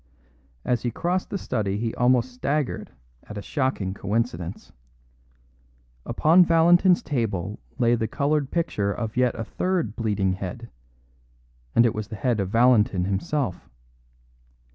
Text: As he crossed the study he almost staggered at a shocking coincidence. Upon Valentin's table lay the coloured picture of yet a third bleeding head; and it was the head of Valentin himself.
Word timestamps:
As 0.65 0.81
he 0.81 0.89
crossed 0.89 1.29
the 1.29 1.37
study 1.37 1.77
he 1.77 1.93
almost 1.93 2.33
staggered 2.33 2.89
at 3.25 3.37
a 3.37 3.41
shocking 3.43 3.93
coincidence. 3.93 4.71
Upon 6.07 6.43
Valentin's 6.43 7.03
table 7.03 7.59
lay 7.77 7.93
the 7.93 8.07
coloured 8.07 8.49
picture 8.49 8.91
of 8.91 9.15
yet 9.15 9.35
a 9.39 9.43
third 9.43 9.95
bleeding 9.95 10.33
head; 10.33 10.71
and 11.75 11.85
it 11.85 11.93
was 11.93 12.07
the 12.07 12.15
head 12.15 12.39
of 12.39 12.49
Valentin 12.49 13.05
himself. 13.05 13.69